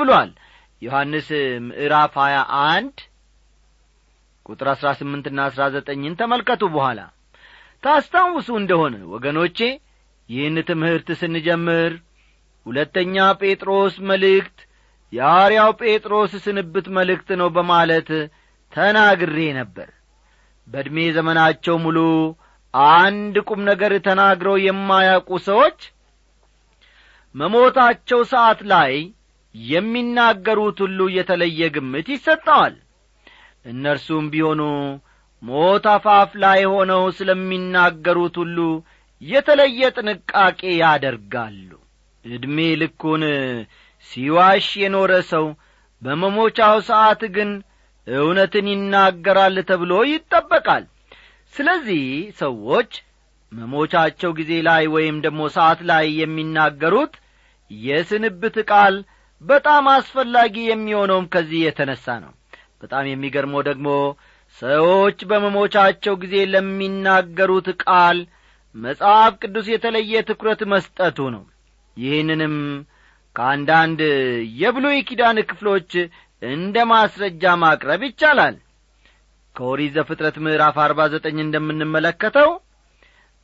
ብሏል። 0.00 0.30
ዮሐንስ 0.82 1.28
ምዕራፍ 1.66 2.14
ሀያ 2.22 2.36
አንድ 2.66 2.96
ቁጥር 4.46 4.68
አሥራ 4.72 4.88
ስምንትና 4.98 5.38
አሥራ 5.48 5.62
ዘጠኝን 5.74 6.14
ተመልከቱ 6.20 6.62
በኋላ። 6.74 7.00
ታስታውሱ 7.82 8.48
እንደሆነ 8.60 8.94
ወገኖቼ 9.14 9.58
ይህን 10.28 10.56
ትምህርት 10.68 11.08
ስንጀምር 11.20 11.92
ሁለተኛ 12.66 13.16
ጴጥሮስ 13.40 13.94
መልእክት 14.08 14.58
የሐዋርያው 15.12 15.70
ጴጥሮስ 15.80 16.32
ስንብት 16.44 16.86
መልእክት 16.96 17.28
ነው 17.40 17.48
በማለት 17.56 18.08
ተናግሬ 18.72 19.36
ነበር። 19.58 19.88
በዕድሜ 20.68 20.98
ዘመናቸው 21.16 21.76
ሙሉ 21.84 21.98
አንድ 22.94 23.36
ቁም 23.48 23.60
ነገር 23.70 23.92
ተናግረው 24.06 24.56
የማያውቁ 24.64 25.30
ሰዎች 25.46 25.78
መሞታቸው 27.34 28.20
ሰዓት 28.32 28.60
ላይ 28.72 28.92
የሚናገሩት 29.54 30.78
ሁሉ 30.84 31.00
የተለየ 31.16 31.60
ግምት 31.76 32.08
ይሰጠዋል። 32.14 32.74
እነርሱም 33.64 34.26
ቢሆኑ 34.32 34.60
ሞት 35.42 35.84
አፋፍ 35.94 36.30
ላይ 36.44 36.60
ሆነው 36.72 37.02
ስለሚናገሩት 37.18 38.36
ሁሉ 38.42 38.58
የተለየ 39.22 39.90
ጥንቃቄ 39.96 40.60
ያደርጋሉ። 40.80 41.70
ዕድሜ 42.24 42.58
ልኩን 42.80 43.22
ሲዋሽ 44.10 44.66
የኖረ 44.82 45.12
ሰው 45.32 45.46
በመሞቻው 46.02 46.76
ሰዓት 46.88 47.22
ግን 47.36 47.50
እውነትን 48.06 48.66
ይናገራል 48.72 49.56
ተብሎ 49.70 49.92
ይጠበቃል። 50.10 50.84
ስለዚህ 51.54 52.04
ሰዎች 52.40 52.90
መሞቻቸው 53.52 54.30
ጊዜ 54.38 54.52
ላይ 54.68 54.84
ወይም 54.94 55.16
ደግሞ 55.24 55.42
ሰዓት 55.54 55.80
ላይ 55.90 56.06
የሚናገሩት 56.20 57.14
የስንብት 57.70 58.56
ቃል 58.70 58.94
በጣም 59.42 59.84
አስፈላጊ 59.94 60.54
የሚሆነውም 60.66 61.26
ከዚህ 61.34 61.60
የተነሣ 61.64 62.06
ነው። 62.24 62.32
በጣም 62.82 63.04
የሚገርመው 63.08 63.62
ደግሞ 63.68 63.88
ሰዎች 64.62 65.18
በመሞቻቸው 65.30 66.14
ጊዜ 66.22 66.34
ለሚናገሩት 66.52 67.68
ቃል 67.84 68.18
መጽሐፍ 68.74 69.32
ቅዱስ 69.42 69.66
የተለየ 69.72 70.22
ትኩረት 70.28 70.60
መስጠቱ 70.72 71.18
ነው። 71.34 71.42
ይህንንም 71.96 72.54
ከአንዳንድ 73.38 74.00
የብሉይ 74.60 74.96
ኪዳን 75.08 75.38
ክፍሎች 75.50 75.90
እንደ 76.42 76.76
ማስረጃ 76.90 77.42
ማቅረብ 77.62 78.02
ይቻላል። 78.06 78.56
ከኦሪት 79.56 79.92
ዘፍጥረት 79.96 80.36
ምዕራፍ 80.44 80.76
አርባ 80.84 81.06
ዘጠኝ 81.12 81.36
እንደምንመለከተው 81.44 82.50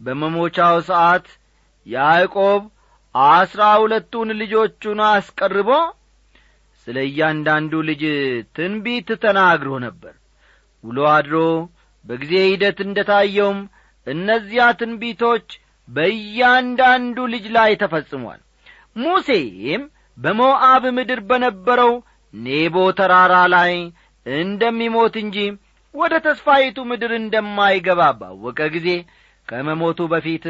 በመሞቻው 0.00 0.76
ሰዓት 0.88 1.26
ያዕቆብ 1.86 2.62
አስራ 3.14 3.62
ሁለቱን 3.82 4.30
ልጆቹን 4.40 5.00
አስቀርቦ 5.08 5.70
ስለ 6.86 6.96
እያንዳንዱ 7.08 7.82
ልጅ 7.90 8.02
ትንቢት 8.56 9.10
ተናግሮ 9.24 9.72
ነበር። 9.86 10.14
ውሎ 10.84 10.98
አድሮ 11.12 11.36
በጊዜ 12.04 12.32
ሂደት 12.50 12.80
እንደ 12.86 13.00
ታየውም 13.10 13.60
እነዚያ 14.06 14.64
ትንቢቶች 14.80 15.46
በእያንዳንዱ 15.88 17.18
ልጅ 17.34 17.46
ላይ 17.56 17.72
ተፈጽሟል 17.82 18.40
ሙሴም 18.96 19.82
በሞዓብ 20.18 20.84
ምድር 20.96 21.20
በነበረው 21.30 21.92
ኔቦ 22.34 22.76
ተራራ 22.98 23.34
ላይ 23.54 23.72
እንደሚሞት 24.26 25.14
እንጂ 25.22 25.38
ወደ 25.94 26.14
ተስፋይቱ 26.26 26.78
ምድር 26.90 27.12
እንደማይገባ 27.18 28.00
ባወቀ 28.20 28.60
ጊዜ 28.74 28.88
ከመሞቱ 29.48 30.00
በፊት 30.12 30.44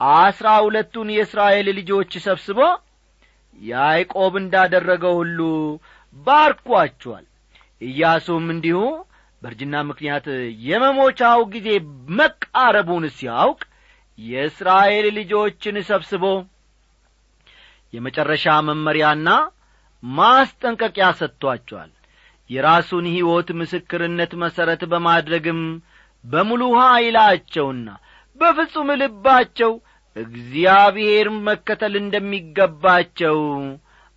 አስራ 0.00 0.48
ሁለቱን 0.64 1.08
የእስራኤል 1.14 1.68
ልጆች 1.78 2.12
ሰብስቦ 2.26 2.58
ያዕቆብ 3.60 4.34
እንዳደረገው 4.40 5.14
ሁሉ 5.20 5.38
ባርኳቸዋል። 6.16 7.24
ኢያሱም 7.82 8.46
እንዲሁ 8.54 8.78
በእርጅና 9.42 9.74
ምክንያት 9.88 10.26
የመሞቻው 10.68 11.40
ጊዜ 11.54 11.68
መቃረቡን 12.18 13.04
ሲያውቅ 13.16 13.60
የእስራኤል 14.18 15.06
ልጆችን 15.18 15.76
ሰብስቦ 15.90 16.24
የመጨረሻ 17.92 18.46
መመሪያና 18.68 19.28
ማስጠንቀቂያ 20.02 21.06
ሰጥቶአቸዋል 21.20 21.90
የራሱን 22.50 23.06
ሕይወት 23.14 23.48
ምስክርነት 23.60 24.32
መሠረት 24.42 24.82
በማድረግም 24.92 25.60
በሙሉ 26.24 26.62
ኀይላቸውና 26.78 27.88
በፍጹም 28.40 28.88
ልባቸው 29.00 29.72
እግዚአብሔር 30.16 31.26
መከተል 31.48 31.94
እንደሚገባቸው 32.00 33.38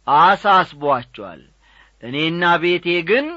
አሳስቧቸዋል። 0.08 1.42
እኔና 2.04 2.44
ቤቴ 2.62 2.88
ግን 3.10 3.28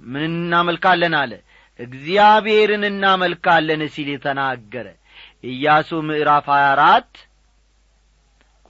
ምን 0.00 0.32
እናመልካለን 0.32 1.14
አለ። 1.20 1.32
እግዚአብሔርን 1.78 2.84
እናመልካለን 2.90 3.82
ሲል 3.94 4.10
ተናገረ። 4.24 4.86
ኢያሱ 5.50 5.90
ምዕራፍ 6.08 6.46
ሀያ 6.52 6.66
አራት 6.74 7.12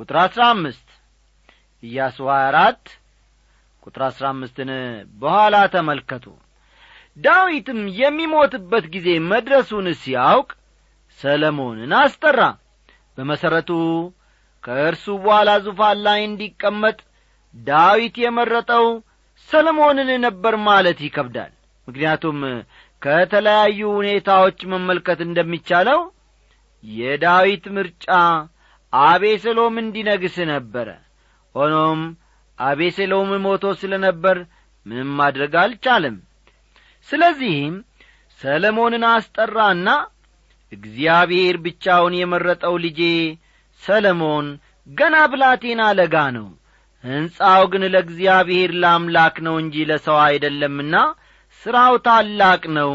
ቁጥር 0.01 0.17
አሥራ 0.23 0.43
አምስት 0.55 0.86
ኢያሱ 1.87 2.19
ሀያ 2.29 2.45
አራት 2.49 2.85
ቁጥር 3.83 4.03
አሥራ 4.07 4.25
አምስትን 4.35 4.71
በኋላ 5.21 5.57
ተመልከቱ። 5.75 6.25
ዳዊትም 7.17 7.81
የሚሞትበት 8.01 8.85
ጊዜ 8.95 9.09
መድረሱን 9.31 9.87
ሲያውቅ 10.01 10.49
ሰለሞንን 11.21 11.93
አስጠራ። 12.01 12.41
በመሠረቱ 13.19 13.71
ከእርሱ 14.65 15.05
በኋላ 15.23 15.51
ዙፋን 15.67 15.99
ላይ 16.07 16.21
እንዲቀመጥ 16.27 16.99
ዳዊት 17.55 18.17
የመረጠው 18.23 18.87
ሰለሞንን 19.51 20.11
ነበር 20.27 20.55
ማለት 20.69 20.99
ይከብዳል። 21.07 21.53
ምክንያቱም 21.89 22.39
ከተለያዩ 23.03 23.81
ሁኔታዎች 23.97 24.59
መመልከት 24.73 25.21
እንደሚቻለው 25.27 26.01
የዳዊት 26.85 27.65
ምርጫ 27.77 28.07
አቤሴሎም 28.93 29.75
እንዲነግስ 29.83 30.37
ነበረ 30.53 30.89
ሆኖም 31.57 32.01
አቤሴሎም 32.59 33.31
ሞቶ 33.45 33.65
ስለ 33.81 33.95
ነበር 34.05 34.37
ምንም 34.87 35.11
ማድረግ 35.21 35.53
አልቻለም። 35.63 36.17
ስለዚህም 37.09 37.75
ሰለሞንን 38.41 39.05
አስጠራና 39.11 39.89
እግዚአብሔር 40.73 41.57
ብቻውን 41.67 42.15
የመረጠው 42.19 42.75
ልጄ 42.85 43.01
ሰለሞን 43.83 44.47
ገና 44.89 45.17
ብላቴና 45.33 45.83
ለጋ 45.99 46.17
ነው። 46.37 46.47
ሕንጻው 47.05 47.63
ግን 47.73 47.83
ለእግዚአብሔር 47.93 48.71
ለአምላክ 48.83 49.37
ነው 49.47 49.55
እንጂ 49.63 49.85
ለሰው 49.91 50.19
አይደለምና 50.25 50.95
ሥራው 51.63 51.95
ታላቅ 52.07 52.63
ነው 52.79 52.93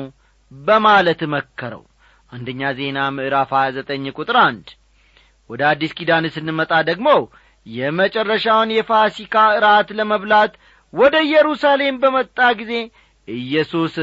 በማለት 0.52 1.22
መከረው። 1.34 1.84
አንደኛ 2.30 2.62
ዜና 2.78 3.00
ምዕራፍ 3.16 3.50
ሀያ 3.58 3.70
ዘጠኝ 3.78 4.04
ቁጥር 4.18 4.38
አንድ 4.44 4.68
ወደ 5.50 5.62
አዲስ 5.70 5.92
ኪዳን 5.98 6.26
ስንመጣ 6.36 6.74
ደግሞ 6.90 7.08
የመጨረሻውን 7.66 8.70
የፋሲካ 8.76 9.36
እራት 9.58 9.90
ለመብላት 9.98 10.54
ወደ 10.94 11.16
ኢየሩሳሌም 11.28 11.98
በመጣ 12.04 12.38
ጊዜ 12.62 12.74
ኢየሱስ 13.28 13.96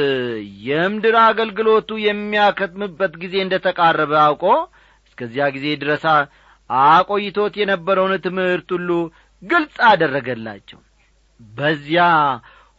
የምድር 0.66 1.16
አገልግሎቱ 1.24 1.90
የሚያከትምበት 2.04 3.14
ጊዜ 3.22 3.34
እንደ 3.44 3.54
ተቃረበ 3.66 4.12
አውቆ 4.24 4.44
እስከዚያ 5.08 5.46
ጊዜ 5.56 5.66
ድረስ 5.82 6.04
አቆይቶት 6.70 7.54
የነበረውን 7.60 8.14
ትምህርት 8.26 8.68
ሁሉ 8.76 8.90
ግልጽ 9.42 9.76
አደረገላቸው። 9.90 10.80
በዚያ 11.40 12.04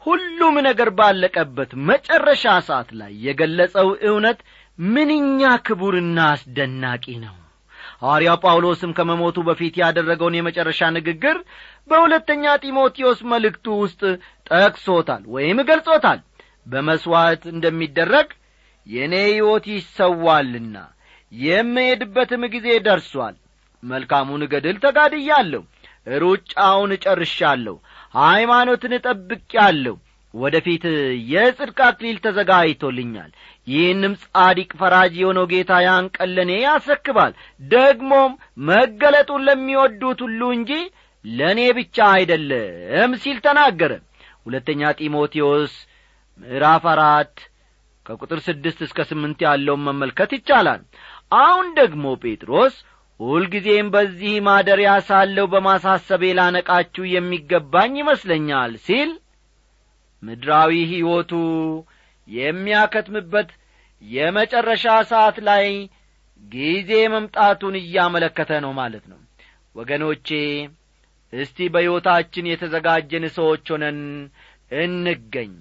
ሁሉም 0.04 0.56
ነገር 0.68 0.90
ባለቀበት 0.98 1.72
መጨረሻ 1.90 2.44
ሰዓት 2.68 2.90
ላይ 3.00 3.12
የገለጸው 3.26 3.88
እውነት 4.10 4.40
ምንኛ 4.80 5.42
ክቡርና 5.68 6.18
አስደናቂ 6.34 7.06
ነው 7.24 7.36
ሐዋርያው 8.02 8.38
ጳውሎስም 8.44 8.92
ከመሞቱ 8.98 9.38
በፊት 9.48 9.76
ያደረገውን 9.82 10.38
የመጨረሻ 10.38 10.82
ንግግር 10.98 11.38
በሁለተኛ 11.90 12.44
ጢሞቴዎስ 12.64 13.20
መልእክቱ 13.32 13.68
ውስጥ 13.82 14.02
ጠቅሶታል 14.52 15.24
ወይም 15.36 15.60
ገልጾታል። 15.70 16.20
በመሥዋዕት 16.66 17.44
እንደሚደረግ 17.54 18.28
የእኔ 18.88 19.16
ሕይወት 19.28 19.66
ይሰዋልና 19.74 20.76
የምሄድበትም 21.32 22.44
ጊዜ 22.54 22.68
ደርሷል። 22.86 23.36
መልካሙን 23.84 24.44
ገድል 24.52 24.78
ተጋድያለሁ 24.84 25.62
ሩጫውን 26.18 26.92
እጨርሻለሁ 26.96 27.76
ሃይማኖትን 28.22 28.94
እጠብቄአለሁ 28.98 29.96
ወደ 30.34 30.56
ፊት 30.66 30.84
የጽድቅ 31.32 31.78
አክሊል 31.88 32.18
ተዘጋጅቶልኛል 32.26 33.30
ይህንም 33.70 34.14
ጻዲቅ 34.24 34.70
ፈራጅ 34.80 35.14
የሆነው 35.20 35.46
ጌታ 35.52 35.72
ያን 35.86 36.06
ቀን 36.16 36.30
ለእኔ 36.36 36.52
ያስረክባል። 36.64 37.32
ደግሞም 37.72 38.32
መገለጡን 38.70 39.46
ለሚወዱት 39.48 40.20
ሁሉ 40.26 40.42
እንጂ 40.58 40.72
ለእኔ 41.26 41.62
ብቻ 41.78 41.98
አይደለም 42.16 43.12
ሲል 43.24 43.38
ተናገረ። 43.46 43.92
ሁለተኛ 44.46 44.92
ጢሞቴዎስ 45.00 45.74
ምዕራፍ 46.40 46.84
አራት 46.92 47.36
ከቁጥር 48.06 48.40
ስድስት 48.46 48.80
እስከ 48.86 49.00
ስምንት 49.10 49.40
ያለውን 49.46 49.84
መመልከት 49.88 50.32
ይቻላል። 50.38 50.82
አሁን 51.40 51.68
ደግሞ 51.80 52.04
ጴጥሮስ 52.24 52.76
ሁልጊዜም 53.20 53.88
በዚህ 53.94 54.36
ማደሪያ 54.46 54.92
ሳለው 55.08 55.48
በማሳሰቤ 55.54 56.24
ላነቃችሁ 56.38 57.04
የሚገባኝ 57.14 57.94
ይመስለኛል 58.02 58.74
ሲል 58.86 59.10
ምድራዊ 60.24 60.72
ሕይወቱ 60.92 61.32
የሚያከትምበት 62.30 63.50
የመጨረሻ 64.02 64.86
ሰዓት 65.12 65.38
ላይ 65.48 65.66
ጊዜ 66.44 66.92
መምጣቱን 67.14 67.76
እያመለከተ 67.82 68.52
ነው 68.66 68.72
ማለት 68.80 69.06
ነው። 69.12 69.20
ወገኖቼ 69.76 70.28
እስቲ 71.34 71.68
በሕይወታችን 71.74 72.50
የተዘጋጀን 72.52 73.26
ሰዎች 73.38 73.66
ሆነን 73.74 74.00
እንገኝ። 74.80 75.52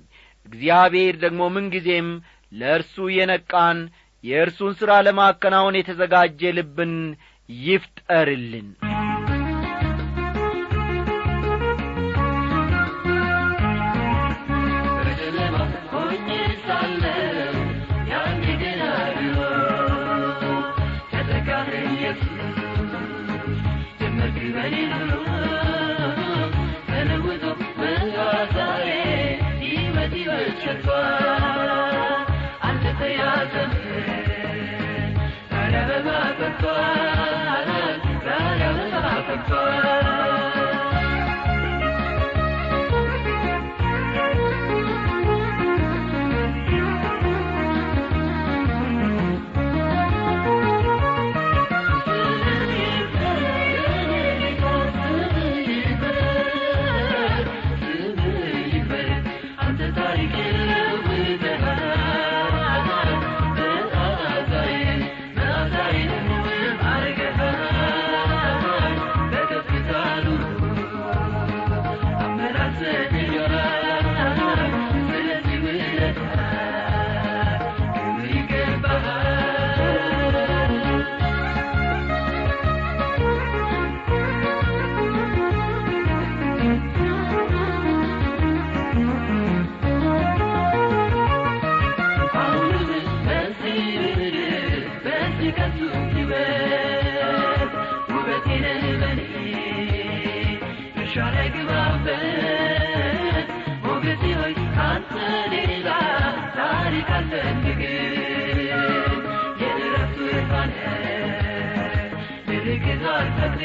እግዚአብሔር 0.48 1.16
ደግሞ 1.24 1.40
ምንጊዜም 1.54 2.08
ለእርሱ 2.52 2.96
የነቃን 3.16 3.80
የእርሱን 4.24 4.72
ሥራ 4.78 4.92
ለማከናወን 5.06 5.78
የተዘጋጀ 5.78 6.40
ልብን 6.56 6.94
ይፍጠርልን 7.48 8.68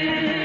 you. 0.04 0.43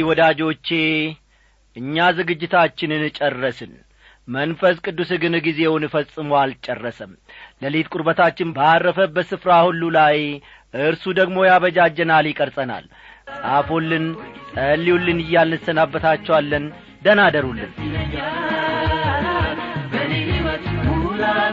እንግዲህ 0.00 0.10
ወዳጆቼ 0.10 0.68
እኛ 1.76 1.96
ዝግጅታችንን 2.18 3.02
ጨረስን። 3.16 3.72
መንፈስ 4.28 4.76
ቅዱስ 4.84 5.10
ግን 5.22 5.34
ጊዜውን 5.46 5.84
ፈጽሞ 5.92 6.30
አልጨረሰም። 6.40 7.12
ሌሊት 7.62 7.88
ቁርበታችን 7.92 8.48
ባረፈበት 8.56 9.26
ስፍራ 9.30 9.50
ሁሉ 9.66 9.82
ላይ 9.96 10.16
እርሱ 10.74 11.04
ደግሞ 11.20 11.36
ያበጃጀናል 11.48 12.26
ይቀርጸናል። 12.30 12.84
ጻፉልን 13.40 14.06
ጸልዩልን 14.54 15.20
እያልን 15.24 15.58
እንሰናበታችኋለን። 15.58 16.64
ደና 17.04 17.20
አደሩልን። 17.28 17.70
በኔ 19.92 20.12
ሕይወት 20.28 20.66
ሙላት 20.80 21.49